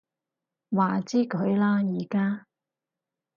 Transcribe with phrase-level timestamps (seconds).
[0.71, 2.47] 話之佢啦而家